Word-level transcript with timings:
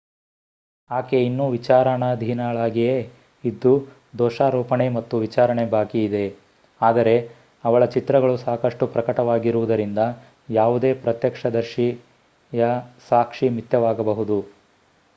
ಆಕೆ 0.91 1.17
ಇನ್ನೂ 1.25 1.45
ವಿಚಾರಣಾಧೀನಳಾಗಿಯೇ 1.49 2.95
ಇದ್ದು 3.43 3.73
ದೋಷಾರೋಪಣೆ 4.17 4.87
ಮತ್ತು 4.89 5.17
ವಿಚಾರಣೆ 5.17 5.65
ಬಾಕಿ 5.65 5.99
ಇದೆ 6.03 6.23
ಆದರೆ 6.81 7.15
ಅವಳ 7.63 7.85
ಚಿತ್ರಗಳು 7.87 8.35
ಸಾಕಷ್ಟು 8.37 8.87
ಪ್ರಕಟವಾಗಿರವುದರಿಂದ 8.87 9.99
ಯಾವುದೇ 10.51 10.93
ಪ್ರತ್ಯಕ್ಷದರ್ಶಿಯ 11.03 12.63
ಸಾಕ್ಷಿ 13.09 13.49
ಮಿಥ್ಯವಾಗಬಹುದು 13.49 14.39